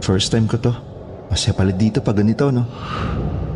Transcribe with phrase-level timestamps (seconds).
[0.00, 0.72] First time ko to.
[1.30, 2.66] Masaya pala dito pag ganito, no?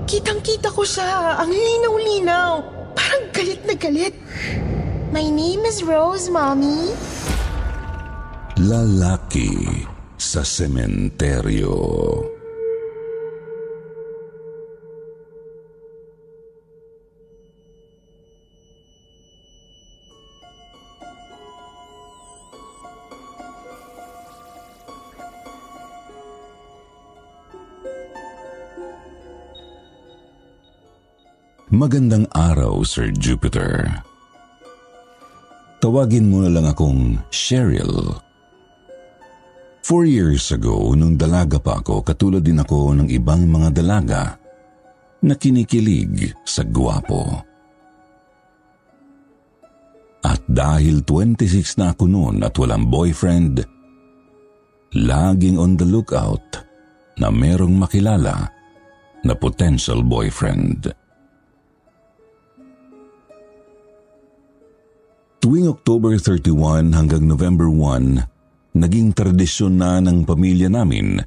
[0.05, 1.41] Kitang-kita ko siya.
[1.41, 2.53] Ang linaw-linaw.
[2.95, 4.15] Parang galit na galit.
[5.11, 6.93] My name is Rose, Mommy.
[8.61, 9.83] Lalaki
[10.15, 11.75] sa sementeryo.
[31.75, 33.83] Magandang araw, Sir Jupiter.
[35.83, 38.15] Tawagin mo na lang akong Cheryl.
[39.83, 44.39] Four years ago, nung dalaga pa ako, katulad din ako ng ibang mga dalaga
[45.27, 47.43] na kinikilig sa gwapo.
[50.23, 53.67] At dahil 26 na ako noon at walang boyfriend,
[54.95, 56.55] laging on the lookout
[57.19, 58.47] na merong makilala
[59.27, 61.03] na potential boyfriend.
[65.45, 71.21] Tuwing October 31 hanggang November 1, naging tradisyon na ng pamilya namin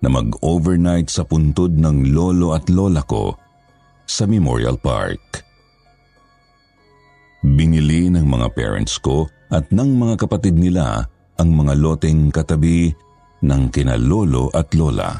[0.00, 3.36] na mag-overnight sa puntod ng lolo at lola ko
[4.08, 5.44] sa Memorial Park.
[7.44, 11.04] Binili ng mga parents ko at ng mga kapatid nila
[11.36, 12.88] ang mga loteng katabi
[13.44, 15.12] ng kina lolo at lola.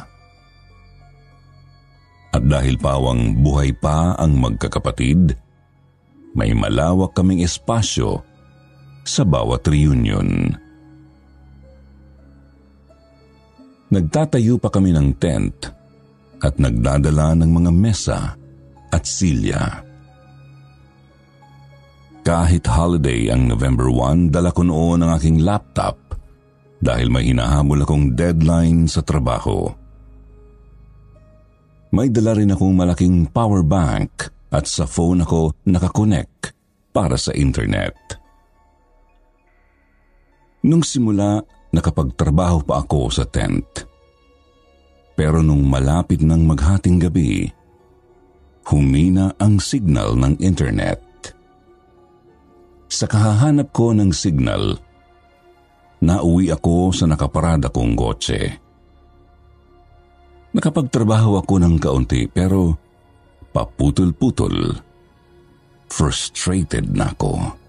[2.33, 5.37] At dahil pawang buhay pa ang magkakapatid,
[6.33, 8.25] may malawak kaming espasyo
[9.09, 10.53] sa bawat reunion.
[13.89, 15.73] Nagtatayo pa kami ng tent
[16.45, 18.37] at nagdadala ng mga mesa
[18.93, 19.81] at silya.
[22.21, 25.97] Kahit holiday ang November 1, dala ko noon ang aking laptop
[26.85, 29.73] dahil may hinahabol akong deadline sa trabaho.
[31.89, 36.53] May dala rin akong malaking power bank at sa phone ako nakakonect
[36.93, 38.18] para sa internet.
[40.67, 41.39] Nung simula,
[41.71, 43.87] nakapagtrabaho pa ako sa tent.
[45.15, 47.47] Pero nung malapit ng maghating gabi,
[48.71, 51.03] humina ang signal ng internet.
[52.89, 54.79] Sa kahahanap ko ng signal,
[56.03, 58.41] nauwi ako sa nakaparada kong kotse.
[60.55, 62.75] Nakapagtrabaho ako ng kaunti pero
[63.53, 64.75] paputol-putol.
[65.89, 67.68] Frustrated na ako.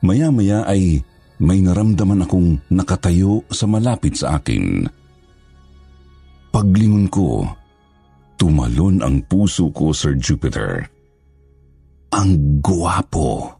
[0.00, 1.04] Maya-maya ay
[1.40, 4.88] may naramdaman akong nakatayo sa malapit sa akin.
[6.50, 7.44] Paglingon ko,
[8.40, 10.88] tumalon ang puso ko, Sir Jupiter.
[12.16, 13.59] Ang guwapo.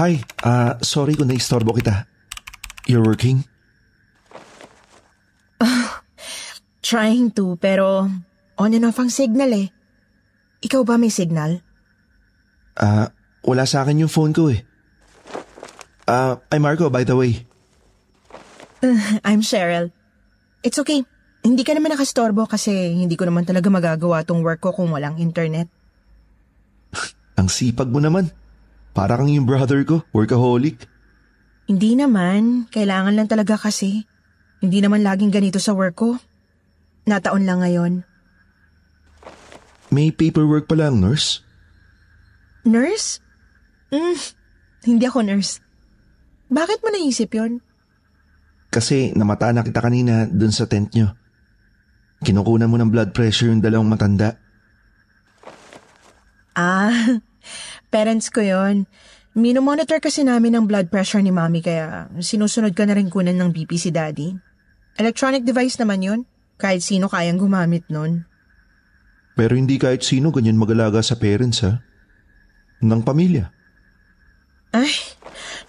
[0.00, 0.16] Hi,
[0.48, 2.08] ah, sorry kung naistorbo kita.
[2.88, 3.44] You're working?
[6.80, 8.08] Trying to, pero
[8.56, 9.68] on and off ang signal eh.
[10.64, 11.60] Ikaw ba may signal?
[12.80, 13.12] Ah,
[13.44, 14.64] wala sa akin yung phone ko eh.
[16.08, 17.44] Ah, I'm Marco by the way.
[19.28, 19.92] I'm Cheryl.
[20.64, 21.04] It's okay.
[21.44, 25.20] Hindi ka naman nakastorbo kasi hindi ko naman talaga magagawa tong work ko kung walang
[25.20, 25.68] internet.
[27.36, 28.39] Ang sipag mo naman.
[28.90, 30.86] Para kang yung brother ko, workaholic.
[31.70, 32.66] Hindi naman.
[32.74, 34.02] Kailangan lang talaga kasi.
[34.60, 36.10] Hindi naman laging ganito sa work ko.
[37.06, 37.92] Nataon lang ngayon.
[39.90, 41.42] May paperwork pala ang nurse.
[42.66, 43.22] Nurse?
[43.90, 44.18] Mm,
[44.86, 45.62] hindi ako nurse.
[46.50, 47.62] Bakit mo naisip yon?
[48.70, 51.14] Kasi namata na kita kanina dun sa tent nyo.
[52.22, 54.38] Kinukunan mo ng blood pressure yung dalawang matanda.
[56.54, 56.92] Ah,
[57.90, 58.86] parents ko yon.
[59.34, 63.50] Minomonitor kasi namin ang blood pressure ni mami kaya sinusunod ko na rin kunan ng
[63.54, 64.34] BP si daddy.
[64.98, 66.20] Electronic device naman yon.
[66.58, 68.26] Kahit sino kayang gumamit nun.
[69.38, 71.80] Pero hindi kahit sino ganyan mag-alaga sa parents ha.
[72.82, 73.48] Ng pamilya.
[74.70, 74.92] Ay,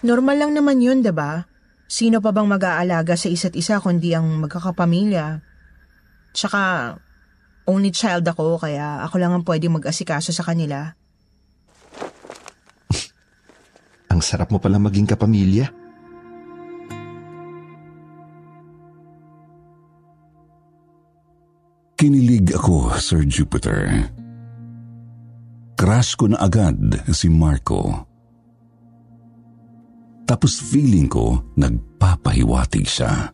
[0.05, 1.49] normal lang naman yun, ba?
[1.91, 5.43] Sino pa bang mag-aalaga sa isa't isa kundi ang magkakapamilya?
[6.31, 6.95] Tsaka,
[7.67, 10.95] only child ako kaya ako lang ang pwede mag-asikaso sa kanila.
[14.21, 15.65] Ang sarap mo pala maging kapamilya.
[21.97, 24.13] Kinilig ako, Sir Jupiter.
[25.73, 26.77] Crush ko na agad
[27.09, 28.05] si Marco.
[30.29, 33.33] Tapos feeling ko nagpapahiwatig siya.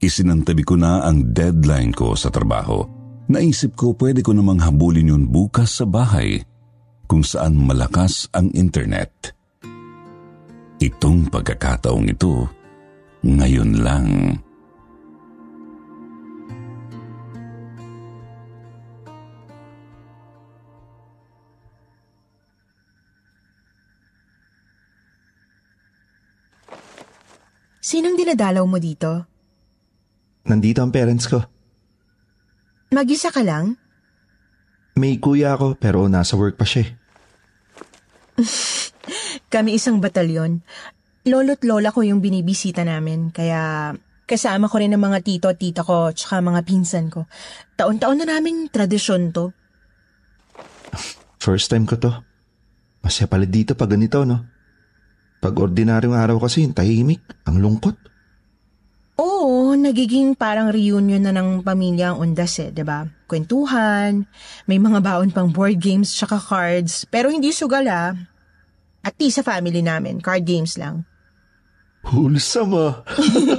[0.00, 2.88] Isinantabi ko na ang deadline ko sa trabaho.
[3.28, 6.40] Naisip ko pwede ko namang habulin yun bukas sa bahay
[7.04, 9.41] kung saan malakas ang internet.
[10.82, 12.50] Itong pagkakataong ito,
[13.22, 14.34] ngayon lang.
[27.78, 29.22] Sinong dinadalaw mo dito?
[30.50, 31.46] Nandito ang parents ko.
[32.90, 33.78] Mag-isa ka lang?
[34.98, 36.90] May kuya ako pero nasa work pa siya.
[36.90, 36.90] eh.
[39.52, 40.62] Kami isang batalyon.
[41.26, 43.94] Lolo't lola ko yung binibisita namin, kaya
[44.26, 47.28] kasama ko rin ang mga tito at tita ko tsaka mga pinsan ko.
[47.78, 49.54] Taon-taon na naming tradisyon to.
[51.42, 52.10] First time ko to.
[53.02, 54.46] Masaya pala dito pag ganito, no?
[55.42, 57.98] Pag ordinaryong araw kasi, tahimik, ang lungkot.
[59.18, 63.10] Oo, nagiging parang reunion na ng pamilya ang undas eh, ba?
[63.26, 64.24] Kwentuhan,
[64.70, 68.14] may mga baon pang board games tsaka cards, pero hindi sugal ah.
[69.02, 71.02] At least sa family namin, card games lang.
[72.02, 72.94] Wholesome ah.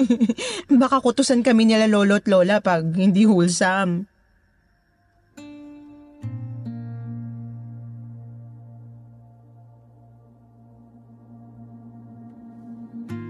[0.83, 4.07] Baka kutusan kami nila lolo at lola pag hindi wholesome.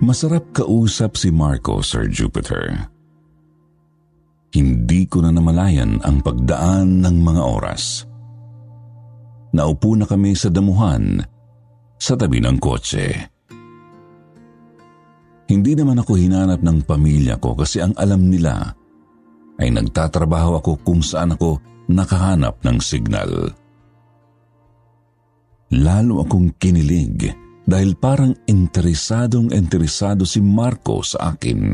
[0.04, 2.92] Masarap kausap si Marco, Sir Jupiter.
[4.52, 8.04] Hindi ko na namalayan ang pagdaan ng mga oras.
[9.56, 11.24] Naupo na kami sa damuhan
[12.04, 13.32] sa tabi ng kotse.
[15.48, 18.76] Hindi naman ako hinanap ng pamilya ko kasi ang alam nila
[19.64, 23.56] ay nagtatrabaho ako kung saan ako nakahanap ng signal.
[25.72, 27.32] Lalo akong kinilig
[27.64, 31.72] dahil parang interesadong interesado si Marco sa akin.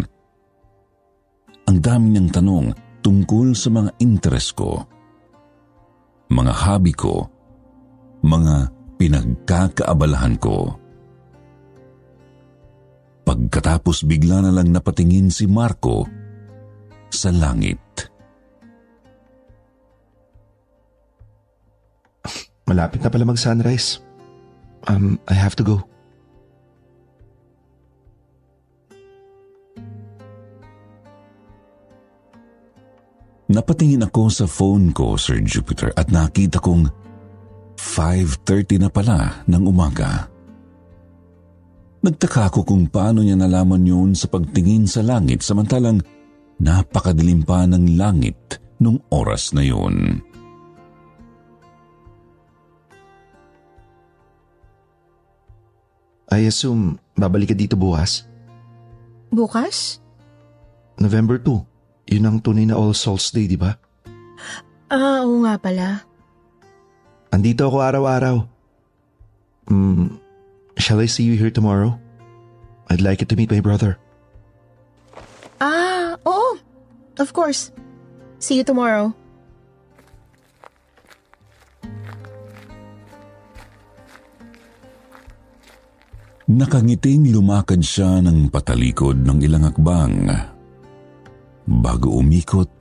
[1.65, 2.67] Ang dami niyang tanong
[3.01, 4.85] tungkol sa mga interes ko,
[6.29, 7.25] mga hobby ko,
[8.21, 10.75] mga pinagkakaabalahan ko.
[13.23, 16.03] Pagkatapos bigla na lang napatingin si Marco
[17.07, 17.79] sa langit.
[22.67, 24.03] Malapit na pala mag-sunrise.
[24.85, 25.81] Um, I have to go.
[33.49, 36.85] Napatingin ako sa phone ko, Sir Jupiter, at nakita kong
[37.79, 40.27] 5.30 na pala ng umaga.
[42.03, 46.03] Nagtaka ako kung paano niya nalaman yun sa pagtingin sa langit samantalang
[46.59, 50.19] napakadilim pa ng langit nung oras na yun.
[56.29, 58.27] I assume babalik ka dito bukas?
[59.31, 60.03] Bukas?
[60.99, 62.11] November 2.
[62.11, 63.71] Yun ang tunay na All Souls Day, di ba?
[64.91, 66.08] Ah, oo nga pala.
[67.29, 68.35] Andito ako araw-araw.
[69.69, 70.17] Hmm,
[70.81, 71.93] shall I see you here tomorrow?
[72.89, 74.01] I'd like you to meet my brother.
[75.61, 76.57] Ah, oo.
[77.21, 77.69] Of course.
[78.41, 79.13] See you tomorrow.
[86.49, 90.25] Nakangiting lumakad siya ng patalikod ng ilang akbang
[91.69, 92.73] bago umikot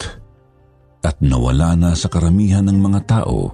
[1.04, 3.52] at nawala na sa karamihan ng mga tao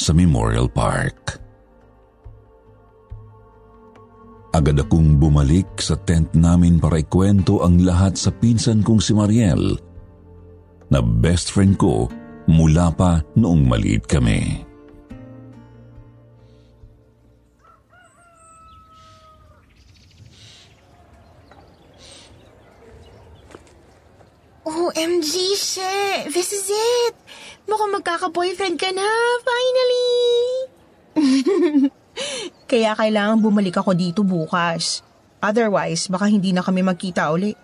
[0.00, 1.36] sa Memorial Park.
[4.56, 9.76] Agad akong bumalik sa tent namin para ikwento ang lahat sa pinsan kong si Mariel
[10.90, 12.10] na best friend ko
[12.50, 14.66] mula pa noong maliit kami.
[24.66, 26.26] OMG, she!
[26.34, 27.19] This is it!
[27.70, 29.06] Mukhang magkaka-boyfriend ka na,
[29.46, 30.10] finally!
[32.70, 35.06] Kaya kailangan bumalik ako dito bukas.
[35.38, 37.54] Otherwise, baka hindi na kami magkita uli.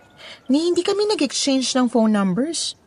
[0.46, 2.78] Ni hindi kami nag-exchange ng phone numbers.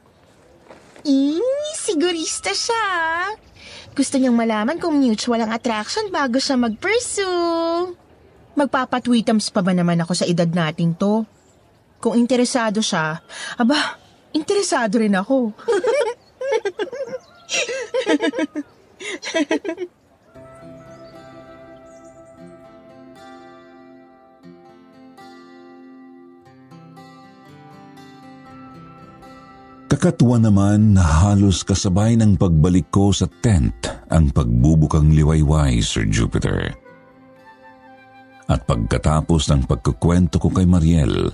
[1.04, 1.44] Eh,
[1.76, 2.88] sigurista siya.
[3.92, 8.00] Gusto niyang malaman kung mutual ang attraction bago siya mag-pursue.
[8.56, 11.28] Magpapatwitams pa ba naman ako sa edad nating to?
[12.00, 13.20] Kung interesado siya,
[13.60, 14.00] aba,
[14.32, 15.52] interesado rin ako.
[29.90, 36.72] Kakatuwa naman na halos kasabay ng pagbalik ko sa tent ang pagbubukang liwayway, Sir Jupiter.
[38.50, 41.30] At pagkatapos ng pagkukwento ko kay Mariel,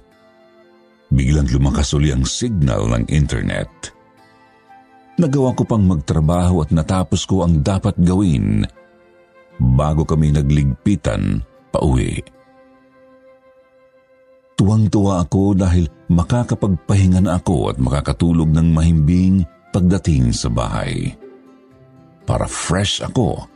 [1.07, 3.94] biglang lumakas uli ang signal ng internet.
[5.15, 8.67] Nagawa ko pang magtrabaho at natapos ko ang dapat gawin
[9.55, 11.39] bago kami nagligpitan
[11.71, 12.19] pa uwi.
[14.55, 21.11] Tuwang-tuwa ako dahil makakapagpahinga na ako at makakatulog ng mahimbing pagdating sa bahay.
[22.23, 23.47] Para fresh ako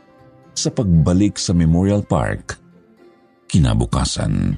[0.52, 2.60] sa pagbalik sa Memorial Park
[3.50, 4.54] kinabukasan.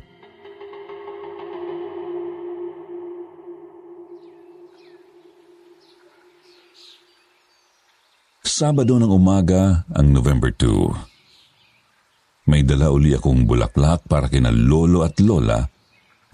[8.42, 12.50] Sabado ng umaga ang November 2.
[12.50, 15.62] May dala uli akong bulaklak para kina lolo at lola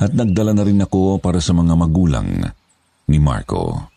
[0.00, 2.49] at nagdala na rin ako para sa mga magulang
[3.12, 3.93] ni Marco.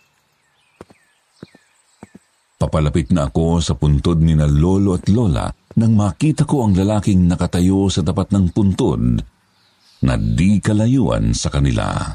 [2.59, 5.47] Papalapit na ako sa puntod ni na lolo at lola
[5.79, 9.23] nang makita ko ang lalaking nakatayo sa tapat ng puntod
[10.03, 12.11] na di kalayuan sa kanila.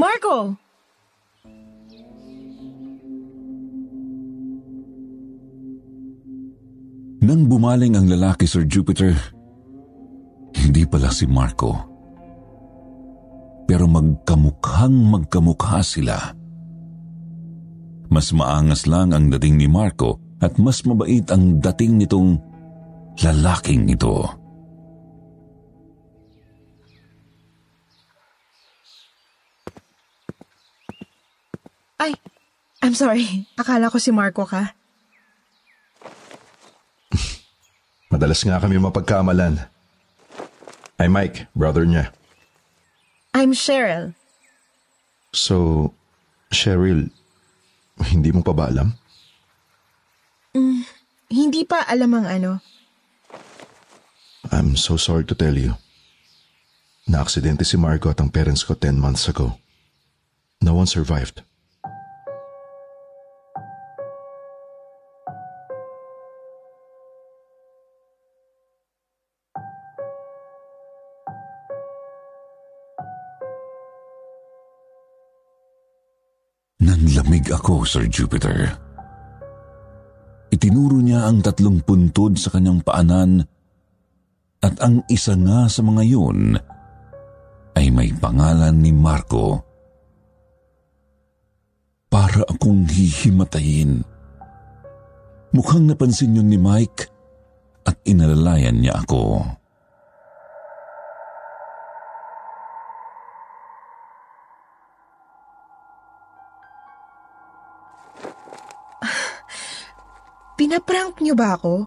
[0.00, 0.56] Marco!
[7.20, 9.12] Nang bumaling ang lalaki, Sir Jupiter,
[10.56, 11.76] hindi pala si Marco.
[13.68, 16.16] Pero magkamukhang magkamukha sila.
[18.08, 22.40] Mas maangas lang ang dating ni Marco at mas mabait ang dating nitong
[23.20, 24.39] lalaking ito.
[32.00, 32.16] Ay,
[32.80, 33.44] I'm sorry.
[33.60, 34.72] Akala ko si Marco ka.
[38.08, 39.60] Madalas nga kami mapagkamalan.
[40.96, 42.08] I'm Mike, brother niya.
[43.36, 44.16] I'm Cheryl.
[45.36, 45.92] So,
[46.50, 47.12] Cheryl,
[48.10, 48.96] hindi mo pa ba alam?
[51.30, 52.50] Hindi pa alam ang ano.
[54.50, 55.76] I'm so sorry to tell you.
[57.06, 59.60] Na-aksidente si Marco at ang parents ko 10 months ago.
[60.58, 61.46] No one survived.
[76.80, 78.72] Nanlamig ako, Sir Jupiter.
[80.48, 83.44] Itinuro niya ang tatlong puntod sa kanyang paanan
[84.64, 86.56] at ang isa nga sa mga yun
[87.76, 89.60] ay may pangalan ni Marco.
[92.10, 94.02] Para akong hihimatayin.
[95.54, 97.06] Mukhang napansin yun ni Mike
[97.86, 99.44] at inalalayan niya ako.
[110.70, 111.82] Pinaprank niyo ba ako?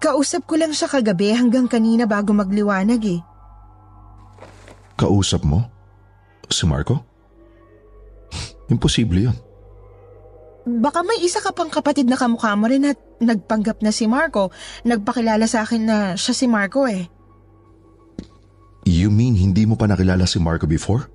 [0.00, 3.20] Kausap ko lang siya kagabi hanggang kanina bago magliwanag eh.
[4.96, 5.60] Kausap mo?
[6.48, 7.04] Si Marco?
[8.72, 9.36] Imposible yun.
[10.64, 14.48] Baka may isa ka pang kapatid na kamukha mo rin at nagpanggap na si Marco.
[14.88, 17.12] Nagpakilala sa akin na siya si Marco eh.
[18.88, 21.12] You mean hindi mo pa nakilala si Marco before?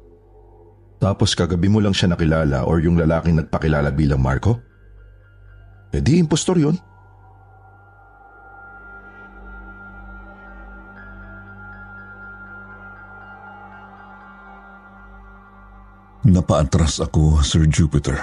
[1.02, 4.69] Tapos kagabi mo lang siya nakilala or yung lalaking nagpakilala bilang Marco?
[5.90, 6.78] Eh di impostor yun.
[16.30, 18.20] Napaatras ako, Sir Jupiter.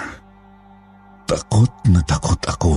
[1.27, 2.71] Takot na takot ako.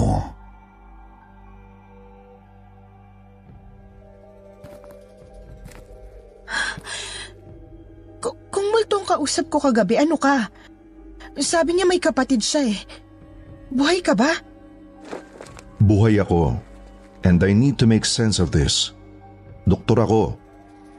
[8.20, 10.50] K- kung multong kausap ko kagabi, ano ka?
[11.38, 12.80] Sabi niya may kapatid siya eh.
[13.70, 14.34] Buhay ka ba?
[15.90, 16.54] Buhay ako.
[17.26, 18.94] And I need to make sense of this.
[19.66, 20.38] Doktor ako.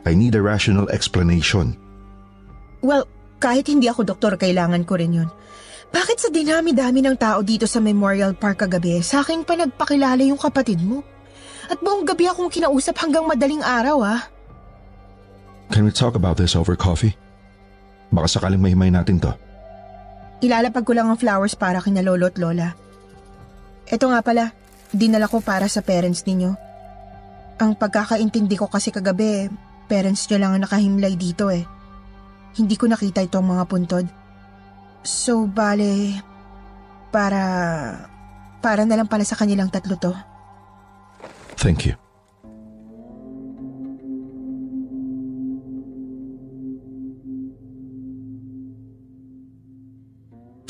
[0.03, 1.79] I need a rational explanation.
[2.83, 3.07] Well,
[3.39, 5.29] kahit hindi ako doktor, kailangan ko rin yun.
[5.95, 10.39] Bakit sa dinami-dami ng tao dito sa Memorial Park kagabi, sa akin pa nagpakilala yung
[10.39, 11.07] kapatid mo?
[11.71, 14.21] At buong gabi akong kinausap hanggang madaling araw ah.
[15.71, 17.15] Can we talk about this over coffee?
[18.11, 19.31] Baka sakaling mahimay natin to.
[20.43, 22.75] Ilalapag ko lang ang flowers para kina lolo at lola.
[23.87, 24.51] Ito nga pala,
[24.91, 26.51] dinala ko para sa parents ninyo.
[27.61, 29.47] Ang pagkakaintindi ko kasi kagabi,
[29.87, 31.63] parents nyo lang ang nakahimlay dito eh.
[32.57, 34.05] Hindi ko nakita itong mga puntod.
[35.01, 36.19] So, bale,
[37.13, 37.41] para,
[38.59, 40.13] para na lang pala sa kanilang tatlo to.
[41.61, 42.00] Thank you.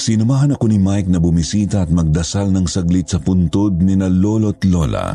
[0.02, 4.50] Sinamahan ako ni Mike na bumisita at magdasal ng saglit sa puntod ni na lolo
[4.50, 5.14] at lola.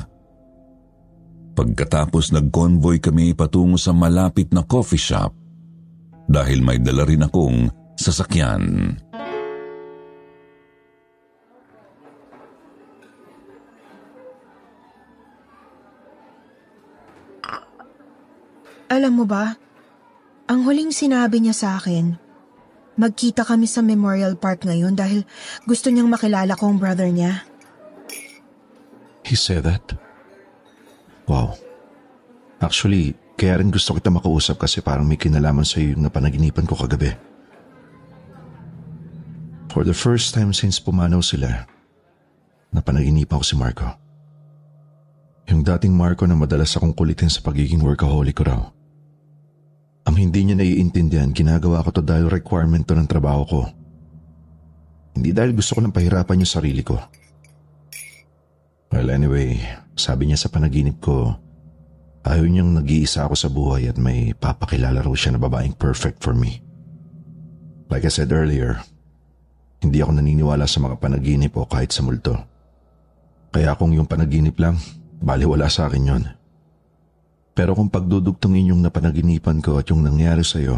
[1.58, 5.34] Pagkatapos nag-convoy kami patungo sa malapit na coffee shop
[6.30, 7.66] dahil may dala rin akong
[7.98, 8.94] sasakyan.
[18.86, 19.50] Alam mo ba,
[20.46, 22.25] ang huling sinabi niya sa akin,
[22.96, 25.22] magkita kami sa Memorial Park ngayon dahil
[25.68, 27.44] gusto niyang makilala ko ang brother niya.
[29.22, 29.84] He said that?
[31.28, 31.58] Wow.
[32.62, 36.78] Actually, kaya rin gusto kita makausap kasi parang may kinalaman sa iyo yung napanaginipan ko
[36.78, 37.12] kagabi.
[39.68, 41.68] For the first time since pumanaw sila,
[42.72, 43.84] napanaginipan ko si Marco.
[45.52, 48.62] Yung dating Marco na madalas akong kulitin sa pagiging workaholic ko raw.
[50.06, 53.60] Ang hindi niya naiintindihan, ginagawa ko to dahil requirement to ng trabaho ko.
[55.18, 57.00] Hindi dahil gusto ko lang pahirapan yung sarili ko.
[58.94, 59.58] Well anyway,
[59.98, 61.34] sabi niya sa panaginip ko,
[62.22, 66.32] ayaw niyang nag-iisa ako sa buhay at may papakilala raw siya na babaeng perfect for
[66.32, 66.62] me.
[67.90, 68.82] Like I said earlier,
[69.82, 72.34] hindi ako naniniwala sa mga panaginip o kahit sa multo.
[73.50, 74.78] Kaya kung yung panaginip lang,
[75.18, 76.24] baliwala sa akin yon.
[77.56, 80.76] Pero kung pagdudugtongin yung napanaginipan ko at yung nangyari sa'yo,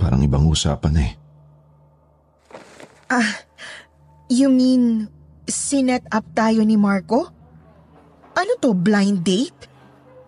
[0.00, 1.12] parang ibang usapan eh.
[3.12, 3.44] Ah,
[4.32, 5.12] you mean
[5.44, 7.28] sinet up tayo ni Marco?
[8.32, 9.68] Ano to, blind date?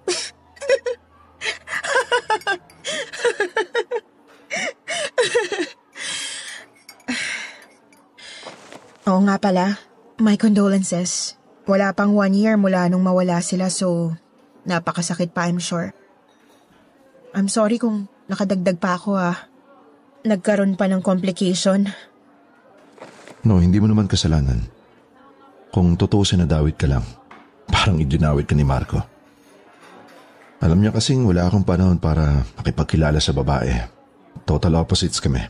[9.08, 9.80] Oo nga pala,
[10.20, 11.40] my condolences.
[11.64, 14.12] Wala pang one year mula nung mawala sila so
[14.66, 15.94] napakasakit pa I'm sure.
[17.32, 19.38] I'm sorry kung nakadagdag pa ako ah.
[20.26, 21.86] Nagkaroon pa ng complication.
[23.46, 24.66] No, hindi mo naman kasalanan.
[25.70, 27.06] Kung totoo sinadawit ka lang,
[27.70, 28.98] parang idinawit ka ni Marco.
[30.58, 33.70] Alam niya kasing wala akong panahon para makipagkilala sa babae.
[34.42, 35.46] Total opposites kami.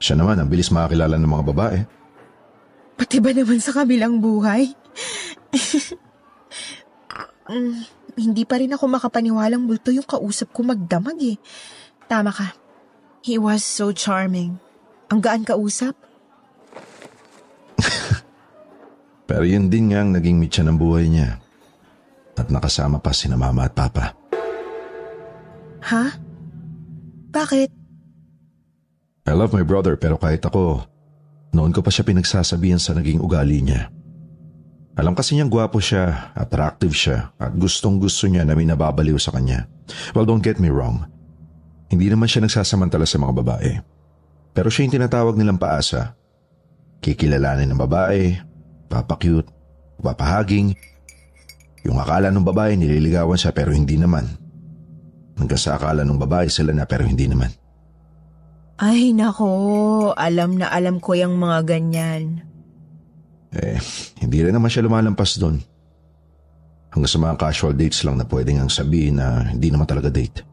[0.00, 1.78] Siya naman ang bilis makakilala ng mga babae.
[2.96, 4.72] Pati ba naman sa kabilang buhay?
[7.50, 7.82] Mm,
[8.18, 11.36] hindi pa rin ako makapaniwalang multo yung kausap ko magdamag eh.
[12.06, 12.54] Tama ka.
[13.22, 14.58] He was so charming.
[15.10, 15.94] Ang gaan kausap.
[19.28, 21.38] Pero yun din nga ang naging mitya ng buhay niya.
[22.38, 24.18] At nakasama pa sina mama at papa.
[25.82, 26.04] Ha?
[27.32, 27.70] Bakit?
[29.22, 30.82] I love my brother pero kahit ako,
[31.54, 33.88] noon ko pa siya pinagsasabihan sa naging ugali niya.
[34.92, 39.32] Alam kasi niyang gwapo siya, attractive siya, at gustong gusto niya na may nababaliw sa
[39.32, 39.64] kanya.
[40.12, 41.08] Well, don't get me wrong.
[41.88, 43.70] Hindi naman siya nagsasamantala sa mga babae.
[44.52, 46.12] Pero siya yung tinatawag nilang paasa.
[47.00, 48.36] Kikilalanin ng babae,
[48.92, 49.48] papakyut,
[49.96, 50.76] papahaging.
[51.88, 54.28] Yung akala ng babae nililigawan siya pero hindi naman.
[55.40, 57.48] Hanggang sa akala ng babae sila na pero hindi naman.
[58.76, 62.51] Ay nako, alam na alam ko yung mga ganyan.
[63.52, 63.76] Eh,
[64.24, 65.60] hindi rin naman siya lumalampas doon.
[66.92, 70.44] Hanggang sa mga casual dates lang na pwedeng ang sabihin na hindi naman talaga date.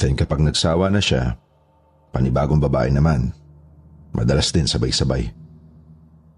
[0.00, 1.36] Then kapag nagsawa na siya,
[2.12, 3.32] panibagong babae naman.
[4.12, 5.28] Madalas din sabay-sabay.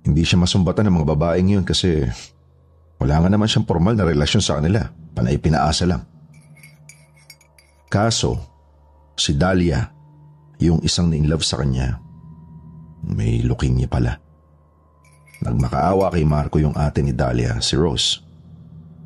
[0.07, 2.09] Hindi siya masumbatan ng mga babaeng yun kasi
[2.99, 4.87] wala nga naman siyang formal na relasyon sa kanila.
[5.14, 6.03] Panay pinaasa lang.
[7.90, 8.38] Kaso,
[9.18, 9.83] si Dahlia,
[10.62, 11.99] yung isang na-inlove sa kanya,
[13.03, 14.30] may leukemia pala.
[15.40, 18.20] Nagmakaawa kay Marco yung ate ni Dahlia, si Rose.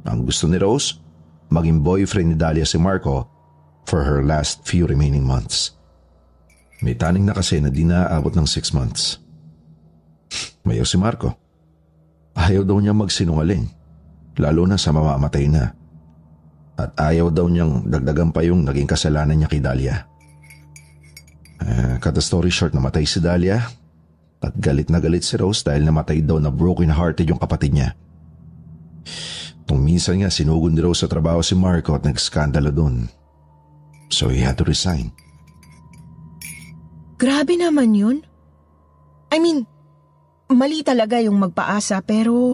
[0.02, 0.98] Ang gusto ni Rose,
[1.46, 3.30] maging boyfriend ni Dahlia si Marco
[3.86, 5.78] for her last few remaining months.
[6.82, 9.22] May taning na kasi na di naaabot ng six months.
[10.66, 11.38] Mayo si Marco.
[12.34, 13.70] Ayaw daw niya magsinungaling,
[14.42, 15.70] lalo na sa mamamatay na.
[16.74, 20.02] At ayaw daw niyang dagdagan pa yung naging kasalanan niya kay Dahlia.
[21.62, 23.62] Uh, cut the story short, namatay si Dahlia
[24.44, 27.96] at galit na galit si Rose dahil namatay daw na broken hearted yung kapatid niya.
[29.64, 33.08] Nung minsan nga sinugod ni Rose sa trabaho si Marco at nagskandalo doon.
[34.14, 35.10] so he had to resign.
[37.18, 38.22] Grabe naman yun.
[39.34, 39.66] I mean,
[40.46, 42.53] mali talaga yung magpaasa pero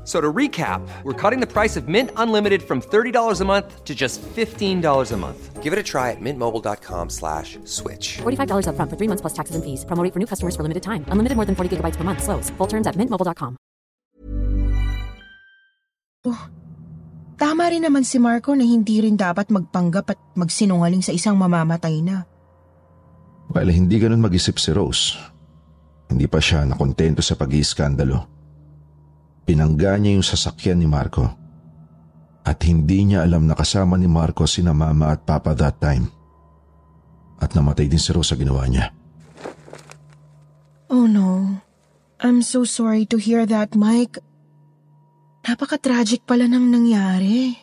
[0.00, 3.84] F- So to recap, we're cutting the price of Mint Unlimited from $30 a month
[3.84, 5.38] to just $15 a month.
[5.62, 8.18] Give it a try at mintmobile.com slash switch.
[8.24, 9.84] $45 upfront for three months plus taxes and fees.
[9.84, 11.04] Promo rate for new customers for limited time.
[11.12, 12.24] Unlimited more than 40 gigabytes per month.
[12.24, 12.48] Slows.
[12.56, 13.60] Full terms at mintmobile.com.
[16.26, 16.42] Oh,
[17.38, 22.00] tama rin naman si Marco na hindi rin dapat magpanggap at magsinungaling sa isang mamamatay
[22.02, 22.24] na.
[23.52, 25.14] Well, hindi ganun mag-isip si Rose.
[26.08, 28.39] Hindi pa siya nakontento sa pag-iiskandalo.
[29.44, 31.26] Pinangga niya yung sasakyan ni Marco.
[32.46, 36.08] At hindi niya alam na kasama ni Marco sina mama at papa that time.
[37.40, 38.92] At namatay din si Rose sa ginawa niya.
[40.90, 41.60] Oh no.
[42.20, 44.20] I'm so sorry to hear that, Mike.
[45.40, 47.56] Napaka-tragic pala nang nangyari.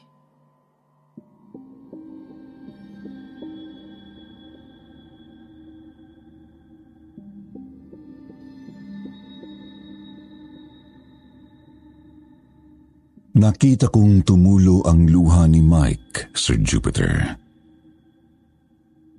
[13.48, 17.40] Nakita kong tumulo ang luha ni Mike, Sir Jupiter.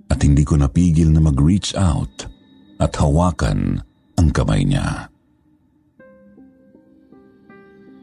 [0.05, 2.29] At hindi ko napigil na mag-reach out
[2.77, 3.81] at hawakan
[4.21, 5.09] ang kamay niya.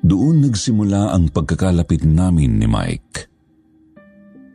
[0.03, 3.31] Doon nagsimula ang pagkakalapit namin ni Mike.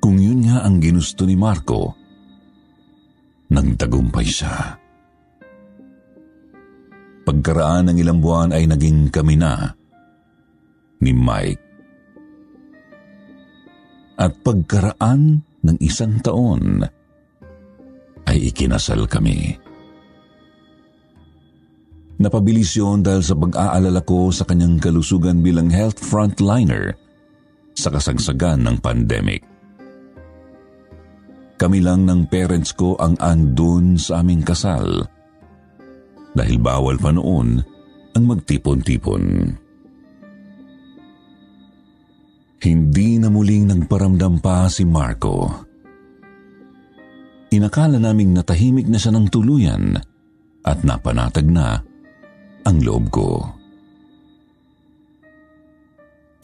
[0.04, 1.96] Kung yun nga ang ginusto ni Marco,
[3.48, 4.76] nagtagumpay siya.
[7.24, 9.72] Pagkaraan ng ilang buwan ay naging kami na
[11.02, 11.61] ni Mike.
[14.22, 16.86] At pagkaraan ng isang taon,
[18.30, 19.58] ay ikinasal kami.
[22.22, 26.94] Napabilis yun dahil sa pag-aalala ko sa kanyang kalusugan bilang health frontliner
[27.74, 29.42] sa kasagsagan ng pandemic.
[31.58, 35.02] Kami lang ng parents ko ang andun sa aming kasal
[36.38, 37.58] dahil bawal pa noon
[38.14, 39.58] ang magtipon-tipon.
[42.62, 45.50] Hindi na muling nagparamdam pa si Marco.
[47.50, 49.98] Inakala naming natahimik na siya ng tuluyan
[50.62, 51.82] at napanatag na
[52.62, 53.30] ang loob ko.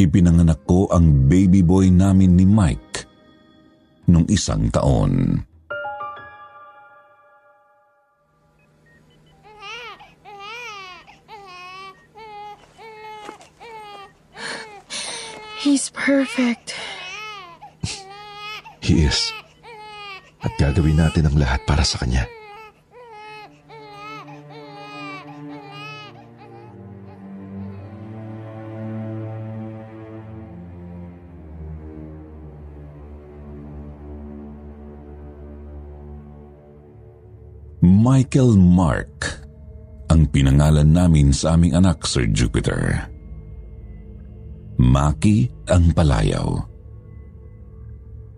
[0.02, 3.06] Ipinanganak ko ang baby boy namin ni Mike
[4.10, 5.38] nung isang taon.
[15.68, 16.80] He's perfect.
[18.80, 19.36] He is.
[20.40, 22.24] At gagawin natin ang lahat para sa kanya.
[37.84, 39.44] Michael Mark
[40.08, 43.12] ang pinangalan namin sa aming anak, Sir Jupiter.
[44.78, 46.54] Maki ang palayaw.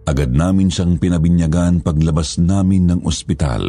[0.07, 3.61] Agad namin siyang pinabinyagan paglabas namin ng ospital.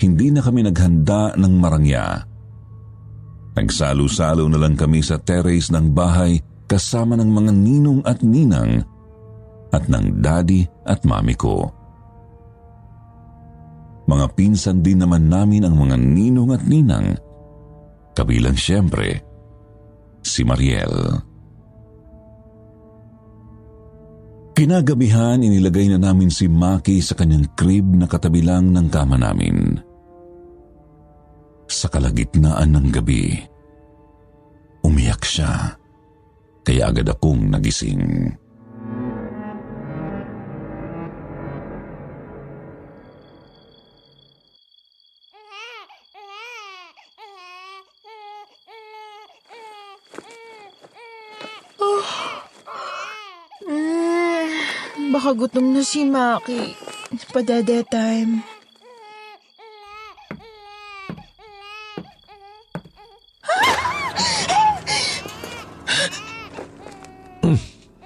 [0.00, 2.24] Hindi na kami naghanda ng marangya.
[3.52, 8.80] Nagsalo-salo na lang kami sa terrace ng bahay kasama ng mga ninong at ninang
[9.70, 11.68] at ng daddy at mami ko.
[14.08, 17.14] Mga pinsan din naman namin ang mga ninong at ninang,
[18.16, 19.31] kabilang siyempre
[20.22, 21.18] si Mariel.
[24.52, 29.80] Kinagabihan, inilagay na namin si Maki sa kanyang crib na katabilang ng kama namin.
[31.66, 33.40] Sa kalagitnaan ng gabi,
[34.84, 35.72] umiyak siya.
[36.62, 38.36] Kaya agad akong nagising.
[55.22, 56.74] Baka gutom na si Maki.
[57.30, 58.42] Padede time.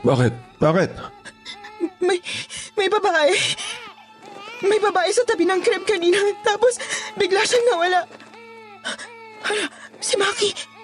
[0.05, 0.33] Bakit?
[0.61, 0.91] Bakit?
[2.05, 2.21] May,
[2.77, 3.33] may babae.
[4.69, 6.21] May babae sa tabi ng crib kanina.
[6.45, 6.77] Tapos,
[7.17, 8.05] bigla siyang nawala.
[9.41, 9.73] Hala,
[10.05, 10.76] si Maki.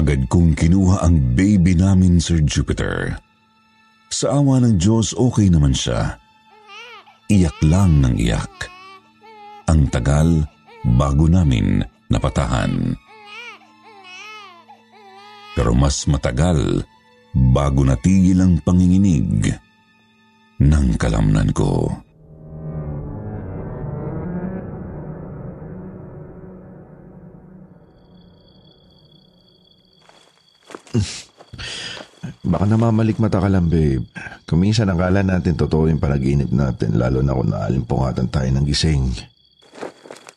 [0.00, 3.20] Agad kong kinuha ang baby namin, Sir Jupiter.
[4.08, 6.16] Sa awa ng Diyos, okay naman siya.
[7.28, 8.48] Iyak lang ng iyak.
[9.68, 10.48] Ang tagal
[10.96, 12.96] bago namin napatahan.
[15.52, 16.80] Pero mas matagal
[17.52, 19.52] bago natigil ang panginginig
[20.64, 21.92] ng kalamnan ko.
[32.50, 34.04] Baka namamalikmata ka lang, babe.
[34.44, 39.04] Kung minsan akala natin totoo yung panaginip natin, lalo na kung naalimpungatan tayo ng gising.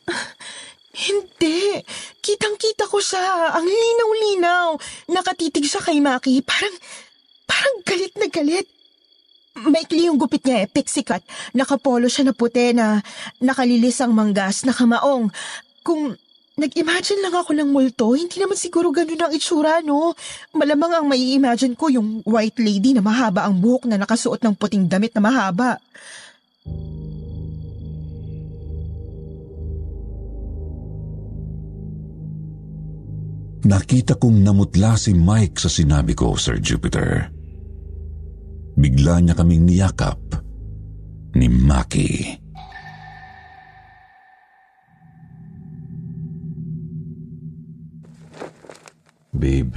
[1.06, 1.82] Hindi.
[2.24, 3.52] Kitang-kita ko siya.
[3.58, 4.78] Ang linaw-linaw.
[5.12, 6.40] Nakatitig siya kay Maki.
[6.40, 6.74] Parang,
[7.44, 8.66] parang galit na galit.
[9.54, 11.22] Maikli yung gupit niya eh, pixie cut.
[11.54, 12.98] Nakapolo siya na puti na
[13.38, 15.30] nakalilis ang manggas, nakamaong.
[15.86, 16.18] Kung
[16.54, 20.14] nag-imagine lang ako ng multo, hindi naman siguro ganun ang itsura, no?
[20.54, 24.54] Malamang ang may imagine ko yung white lady na mahaba ang buhok na nakasuot ng
[24.54, 25.82] puting damit na mahaba.
[33.64, 37.32] Nakita kong namutla si Mike sa sinabi ko, Sir Jupiter.
[38.76, 40.20] Bigla niya kaming niyakap
[41.34, 42.43] ni Maki.
[49.34, 49.74] Babe,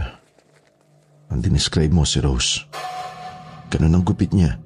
[1.34, 2.62] ang dinescribe mo si Rose.
[3.74, 4.62] Ganun ang gupit niya.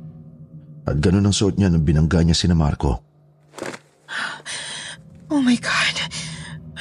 [0.84, 3.00] At ganun ang suot niya nung binangga niya si na Marco.
[5.32, 5.96] Oh my God.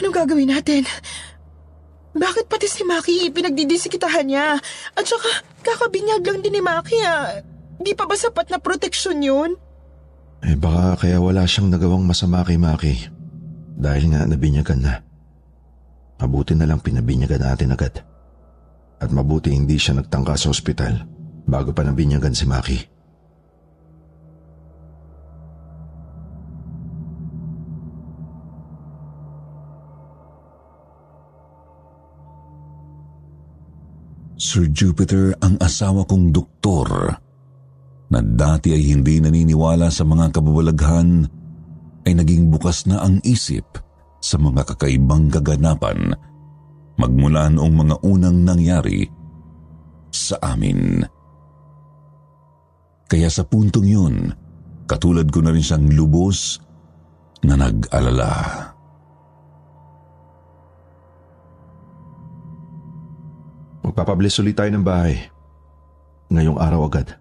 [0.02, 0.82] Anong gagawin natin?
[2.10, 4.58] Bakit pati si Maki pinagdidisikitahan niya?
[4.98, 7.38] At saka, kakabinyag lang din ni Maki ah.
[7.78, 9.54] Di pa ba sapat na proteksyon yun?
[10.42, 13.06] Eh baka kaya wala siyang nagawang masama kay Maki.
[13.78, 14.94] Dahil nga nabinyagan na.
[16.20, 18.04] Mabuti na lang pinabinyagan natin agad.
[19.00, 21.00] At mabuti hindi siya nagtangka sa ospital
[21.48, 22.78] bago pa nabinyagan si Maki.
[34.40, 36.88] Sir Jupiter ang asawa kong doktor
[38.08, 41.24] na dati ay hindi naniniwala sa mga kababalaghan
[42.04, 43.79] ay naging bukas na ang isip
[44.20, 46.12] sa mga kakaibang kaganapan
[47.00, 49.08] magmula noong mga unang nangyari
[50.12, 51.00] sa amin.
[53.10, 54.14] Kaya sa puntong yun,
[54.84, 56.60] katulad ko na rin siyang lubos
[57.42, 58.32] na nag-alala.
[63.80, 65.18] Magpapabless ulit tayo ng bahay.
[66.30, 67.19] Ngayong araw agad.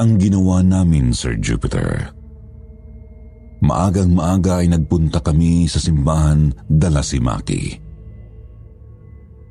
[0.00, 2.08] Ang ginawa namin, Sir Jupiter.
[3.60, 7.76] Maagang maaga ay nagpunta kami sa simbahan dala si Maki.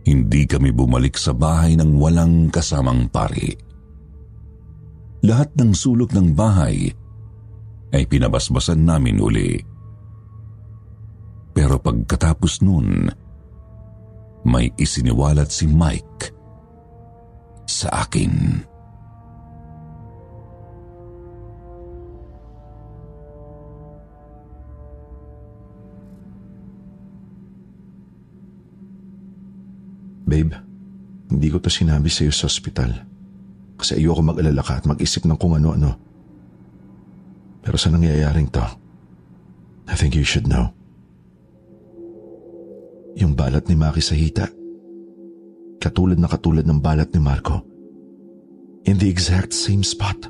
[0.09, 3.53] Hindi kami bumalik sa bahay ng walang kasamang pari.
[5.21, 6.89] Lahat ng sulok ng bahay
[7.93, 9.53] ay pinabasbasan namin uli.
[11.53, 13.05] Pero pagkatapos nun,
[14.49, 16.33] may isiniwalat si Mike
[17.69, 18.65] sa akin.
[30.39, 30.55] Babe,
[31.27, 32.95] hindi ko to sinabi sa iyo sa ospital.
[33.75, 35.99] Kasi ayoko mag-alala ka at mag-isip ng kung ano-ano.
[37.59, 38.63] Pero sa nangyayaring to,
[39.91, 40.71] I think you should know.
[43.19, 44.47] Yung balat ni Maki sa hita,
[45.79, 47.63] Katulad na katulad ng balat ni Marco.
[48.83, 50.27] In the exact same spot.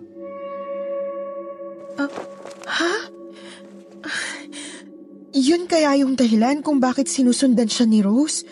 [5.33, 8.45] Yun kaya yung dahilan kung bakit sinusundan siya ni Rose?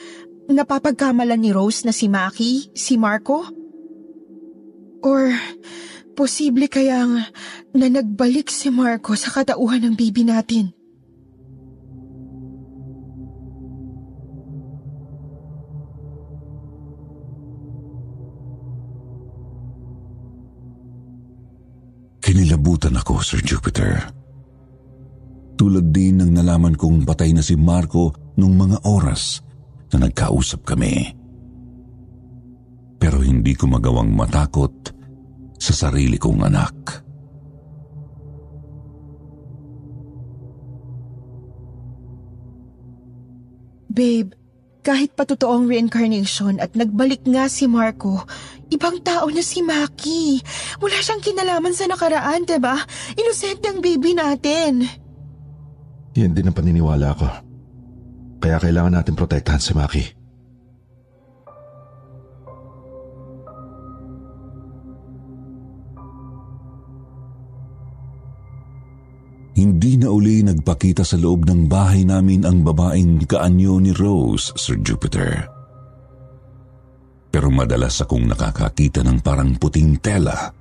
[0.48, 3.44] Napapagkamalan ni Rose na si Maki, si Marco?
[5.04, 5.36] Or
[6.16, 7.20] posible kayang
[7.76, 10.72] na nagbalik si Marco sa katauhan ng baby natin?
[22.24, 24.00] Kinilabutan ako, Sir Jupiter.
[25.60, 29.47] Tulad din ng nalaman kong patay na si Marco nung mga oras
[29.93, 31.15] na nagkausap kami.
[32.97, 34.73] Pero hindi ko magawang matakot
[35.58, 36.76] sa sarili kong anak.
[43.97, 44.38] Babe,
[44.86, 48.23] kahit pa totoong reincarnation at nagbalik nga si Marco,
[48.69, 50.39] ibang tao na si Maki.
[50.78, 52.78] Wala siyang kinalaman sa nakaraan, diba?
[53.17, 54.86] Innocent ang baby natin.
[56.13, 57.47] Yan din ang paniniwala ko.
[58.38, 60.06] Kaya kailangan natin protektahan si Maki.
[69.58, 74.78] Hindi na uli nagpakita sa loob ng bahay namin ang babaeng kaanyo ni Rose, Sir
[74.86, 75.50] Jupiter.
[77.34, 80.54] Pero madalas akong nakakakita ng parang puting tela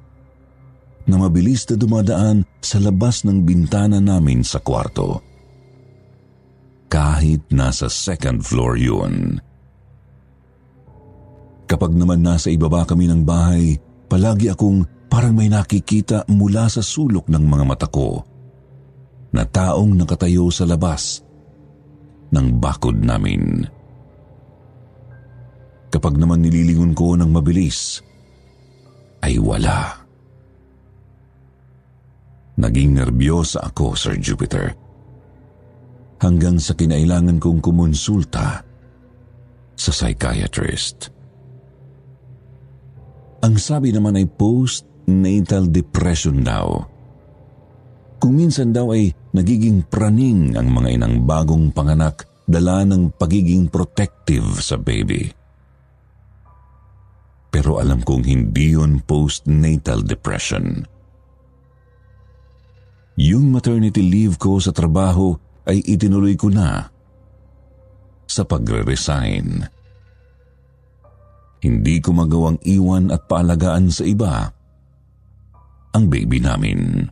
[1.05, 5.26] na mabilis na dumadaan sa labas ng bintana namin sa kwarto.
[6.87, 9.43] Kahit nasa second floor yun.
[11.67, 13.75] Kapag naman nasa ibaba kami ng bahay,
[14.07, 18.23] palagi akong parang may nakikita mula sa sulok ng mga mata ko
[19.35, 21.27] na taong nakatayo sa labas
[22.31, 23.67] ng bakod namin.
[25.91, 27.99] Kapag naman nililingon ko ng mabilis,
[29.27, 30.07] ay wala.
[32.57, 34.86] Naging nervyosa ako, Sir Jupiter.
[36.17, 38.65] Hanggang sa kinailangan kong kumonsulta
[39.77, 41.13] sa psychiatrist.
[43.45, 46.97] Ang sabi naman ay post-natal depression daw
[48.17, 54.59] kung minsan daw ay nagiging praning ang mga inang bagong panganak dala ng pagiging protective
[54.59, 55.29] sa baby.
[57.53, 60.85] Pero alam kong hindi yun postnatal depression.
[63.17, 65.33] Yung maternity leave ko sa trabaho
[65.67, 66.87] ay itinuloy ko na
[68.27, 69.67] sa pagre-resign.
[71.63, 74.51] Hindi ko magawang iwan at paalagaan sa iba
[75.97, 77.09] ang baby namin.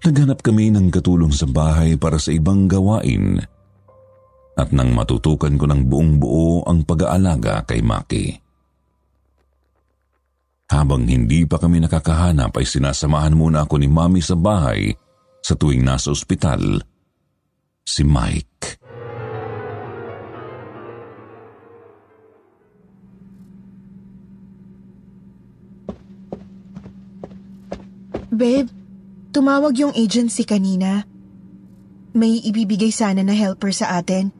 [0.00, 3.40] Naghanap kami ng katulong sa bahay para sa ibang gawain
[4.56, 8.26] at nang matutukan ko ng buong buo ang pag-aalaga kay Maki.
[10.70, 14.94] Habang hindi pa kami nakakahanap ay sinasamahan muna ako ni Mami sa bahay
[15.40, 16.84] sa tuwing nasa ospital
[17.84, 18.80] si Mike.
[28.30, 28.70] Babe,
[29.34, 31.04] tumawag yung agency kanina.
[32.16, 34.32] May ibibigay sana na helper sa atin.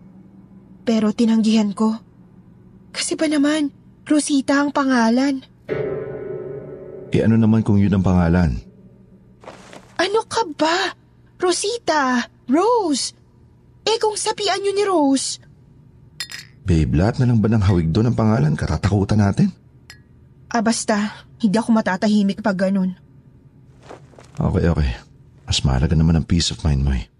[0.86, 1.98] Pero tinanggihan ko.
[2.94, 3.68] Kasi ba naman,
[4.08, 5.44] Rosita ang pangalan.
[7.10, 8.69] E ano naman kung yun ang pangalan?
[11.50, 13.10] Rosita, Rose.
[13.82, 15.42] Eh kung sapian yun ni Rose.
[16.62, 18.54] Babe, lahat na lang ba ng hawig doon ang pangalan?
[18.54, 19.50] Katatakutan natin?
[20.46, 22.94] Ah basta, hindi ako matatahimik pag ganun.
[24.38, 24.90] Okay, okay.
[25.42, 27.10] Mas mahalaga naman ang peace of mind mo eh.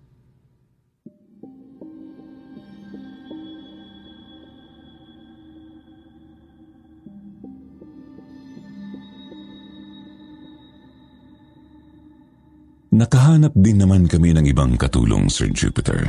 [13.01, 16.05] Nakahanap din naman kami ng ibang katulong, Sir Jupiter.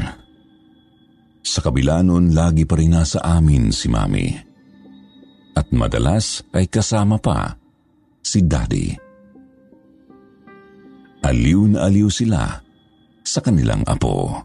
[1.39, 4.27] Sa kabila nun, lagi pa rin nasa amin si Mami.
[5.55, 7.55] At madalas ay kasama pa
[8.19, 8.91] si Daddy.
[11.23, 12.59] Aliw na aliw sila
[13.23, 14.43] sa kanilang apo.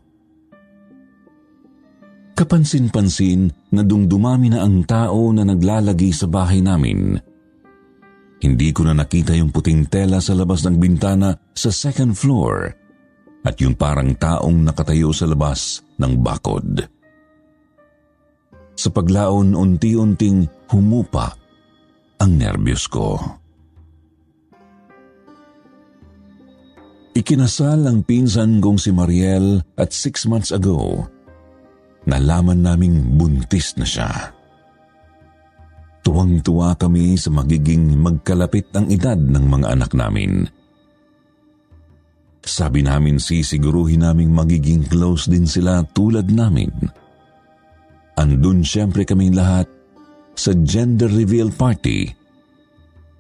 [2.39, 7.19] Kapansin-pansin na dumdumami na ang tao na naglalagi sa bahay namin
[8.43, 12.69] hindi ko na nakita yung puting tela sa labas ng bintana sa second floor
[13.47, 16.85] at yung parang taong nakatayo sa labas ng bakod.
[18.77, 21.33] Sa paglaon, unti-unting humupa
[22.21, 23.17] ang nerbiyos ko.
[27.17, 31.09] Ikinasal ang pinsan kong si Mariel at six months ago.
[32.07, 34.36] nalaman naming buntis na siya.
[36.07, 40.47] Tuwang-tuwa kami sa magiging magkalapit ang edad ng mga anak namin.
[42.47, 46.71] Sabi namin sisiguruhin naming magiging close din sila tulad namin.
[48.15, 49.67] Andun siyempre kaming lahat
[50.39, 52.07] sa gender reveal party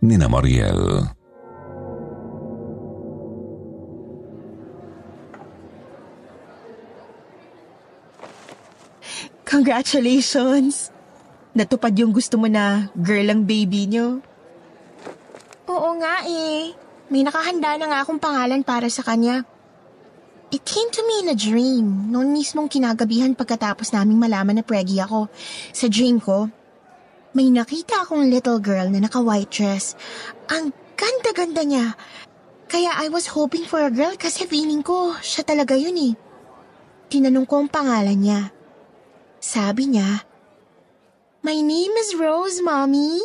[0.06, 1.10] ni na Mariel.
[9.42, 10.95] Congratulations!
[11.56, 14.20] Natupad yung gusto mo na girl ang baby nyo.
[15.72, 16.76] Oo nga eh.
[17.08, 19.48] May nakahanda na nga akong pangalan para sa kanya.
[20.52, 25.00] It came to me in a dream, noon mismong kinagabihan pagkatapos naming malaman na preggy
[25.00, 25.32] ako.
[25.72, 26.52] Sa dream ko,
[27.32, 29.96] may nakita akong little girl na naka-white dress.
[30.52, 31.98] Ang ganda-ganda niya.
[32.68, 36.12] Kaya I was hoping for a girl kasi feeling ko siya talaga yun eh.
[37.08, 38.40] Tinanong ko ang pangalan niya.
[39.38, 40.26] Sabi niya,
[41.46, 43.22] My name is Rose, Mommy.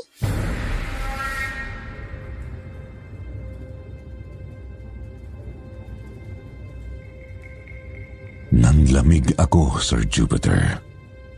[8.53, 10.77] Nanlamig ako, Sir Jupiter.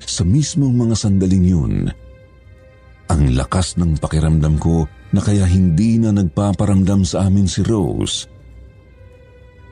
[0.03, 1.87] Sa mismong mga sandaling yun,
[3.07, 4.83] ang lakas ng pakiramdam ko
[5.15, 8.27] na kaya hindi na nagpaparamdam sa amin si Rose,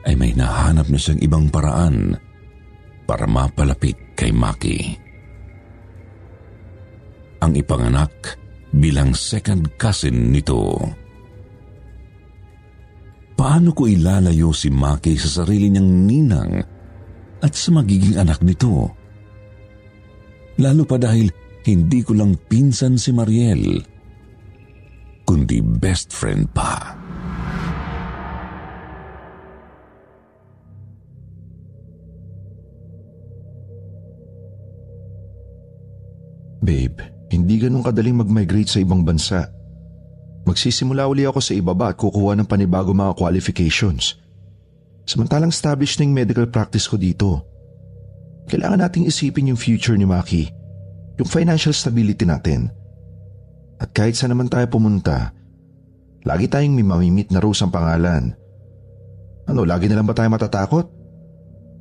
[0.08, 2.16] ay may nahanap na siyang ibang paraan
[3.04, 5.01] para mapalapit kay Maki
[7.42, 8.38] ang ipanganak
[8.70, 10.78] bilang second cousin nito.
[13.34, 16.52] Paano ko ilalayo si Maki sa sarili niyang ninang
[17.42, 18.94] at sa magiging anak nito?
[20.62, 21.26] Lalo pa dahil
[21.66, 23.82] hindi ko lang pinsan si Mariel,
[25.26, 26.94] kundi best friend pa.
[36.62, 39.48] Babe, hindi ganun kadaling mag-migrate sa ibang bansa.
[40.44, 44.20] Magsisimula uli ako sa ibaba at kukuha ng panibago mga qualifications.
[45.08, 47.40] Samantalang established na yung medical practice ko dito.
[48.52, 50.50] Kailangan nating isipin yung future ni Maki,
[51.16, 52.68] yung financial stability natin.
[53.80, 55.32] At kahit saan naman tayo pumunta,
[56.26, 58.34] lagi tayong may mamimit na Rose ang pangalan.
[59.48, 60.86] Ano, lagi na lang ba tayo matatakot?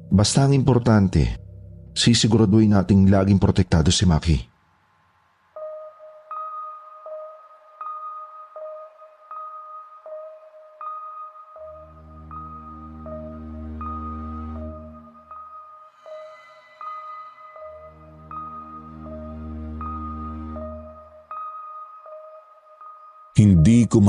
[0.09, 1.37] Basta ang importante,
[1.93, 4.50] sisiguraduhin nating laging protektado si Maki.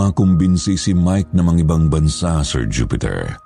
[0.03, 3.39] Makumbinsi si Mike na ibang bansa, Sir Jupiter.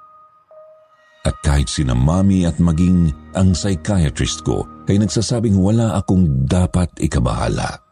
[1.27, 7.83] At kahit sina mami at maging ang psychiatrist ko ay nagsasabing wala akong dapat ikabahala.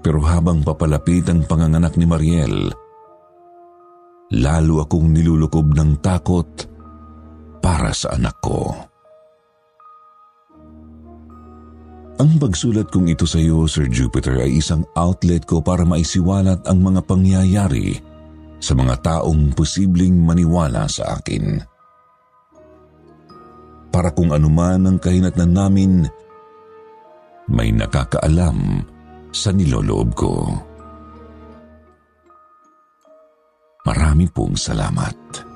[0.00, 2.56] Pero habang papalapit ang panganganak ni Mariel,
[4.36, 6.48] lalo akong nilulukob ng takot
[7.64, 8.89] para sa anak ko.
[12.20, 16.84] Ang pagsulat kong ito sa iyo, Sir Jupiter, ay isang outlet ko para maisiwalat ang
[16.84, 17.96] mga pangyayari
[18.60, 21.64] sa mga taong posibleng maniwala sa akin.
[23.88, 25.92] Para kung anuman ang kahinatnan namin,
[27.48, 28.84] may nakakaalam
[29.32, 30.44] sa niloloob ko.
[33.88, 35.49] Marami pong salamat.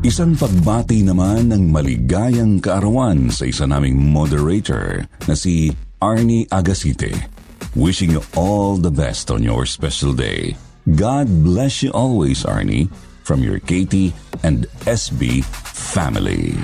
[0.00, 7.12] Isang pagbati naman ng maligayang kaarawan sa isa naming moderator na si Arnie Agasite.
[7.76, 10.56] Wishing you all the best on your special day.
[10.96, 12.88] God bless you always, Arnie,
[13.28, 16.56] from your Katie and SB family.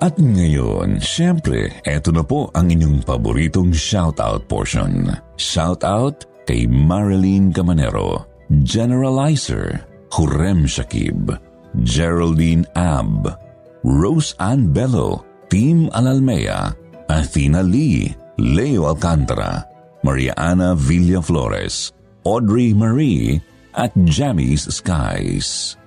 [0.00, 5.12] At ngayon, syempre, eto na po ang inyong paboritong shoutout portion.
[5.36, 8.24] Shoutout kay Marilyn Camanero,
[8.64, 11.36] Generalizer, Hurem Shakib,
[11.84, 13.28] Geraldine Ab,
[13.84, 16.72] Rose Ann Bello, Team Alalmea,
[17.08, 19.64] Athena Lee, Leo Alcantara,
[20.04, 21.92] Maria Ana Villaflores,
[22.24, 23.40] Audrey Marie,
[23.78, 25.78] at Jammy's Skies.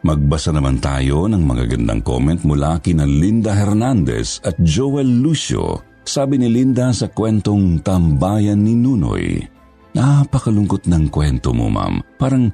[0.00, 5.84] Magbasa naman tayo ng magagandang comment mula kina Linda Hernandez at Joel Lucio.
[6.00, 9.44] Sabi ni Linda sa kwentong Tambayan ni Nunoy.
[9.92, 12.00] Napakalungkot ng kwento mo, ma'am.
[12.16, 12.48] Parang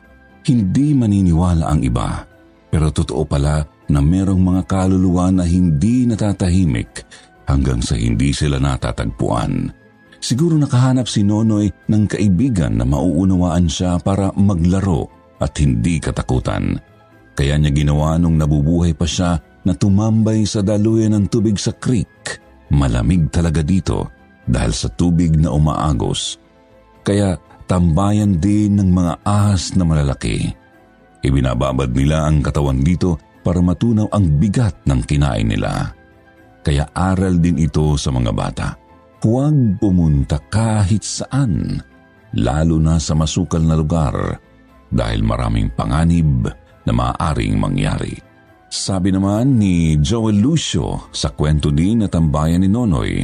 [0.47, 2.23] hindi maniniwala ang iba.
[2.71, 7.07] Pero totoo pala na merong mga kaluluwa na hindi natatahimik
[7.47, 9.71] hanggang sa hindi sila natatagpuan.
[10.19, 15.07] Siguro nakahanap si Nonoy ng kaibigan na mauunawaan siya para maglaro
[15.39, 16.75] at hindi katakutan.
[17.37, 22.43] Kaya niya ginawa nung nabubuhay pa siya na tumambay sa daluyan ng tubig sa creek.
[22.73, 24.11] Malamig talaga dito
[24.49, 26.41] dahil sa tubig na umaagos.
[27.07, 30.55] Kaya tambayan din ng mga ahas na malalaki.
[31.27, 35.91] Ibinababad nila ang katawan dito para matunaw ang bigat ng kinain nila.
[36.63, 38.69] Kaya aral din ito sa mga bata.
[39.27, 41.83] Huwag pumunta kahit saan,
[42.39, 44.39] lalo na sa masukal na lugar
[44.87, 46.47] dahil maraming panganib
[46.87, 48.15] na maaaring mangyari.
[48.71, 53.23] Sabi naman ni Joel Lucio sa kwento din na tambayan ni Nonoy,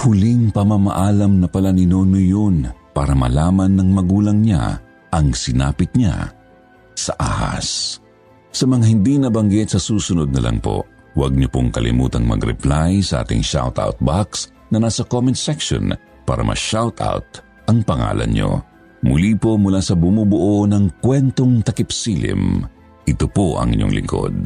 [0.00, 2.64] huling pamamaalam na pala ni Nonoy yun
[2.96, 4.80] para malaman ng magulang niya
[5.12, 6.32] ang sinapit niya
[6.96, 8.00] sa ahas.
[8.48, 13.20] Sa mga hindi nabanggit sa susunod na lang po, huwag niyo pong kalimutang mag-reply sa
[13.20, 15.92] ating shoutout box na nasa comment section
[16.24, 18.64] para ma-shoutout ang pangalan niyo.
[19.04, 22.64] Muli po mula sa bumubuo ng kwentong takipsilim,
[23.04, 24.38] ito po ang inyong lingkod.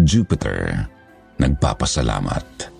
[0.00, 0.88] Jupiter,
[1.36, 2.75] nagpapasalamat.